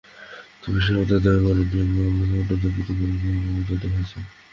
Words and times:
তবুও 0.61 0.77
ঈশ্বর 0.77 0.95
আমাদের 0.95 1.19
দয়া 1.21 1.41
করেননি, 1.41 1.65
কারণ 1.69 1.89
আমরা 1.89 2.25
অন্যের 2.25 2.45
প্রতি 2.47 2.81
কোন 2.87 2.97
দয়া-মমতা 3.21 3.75
দেখাইনি। 3.81 4.23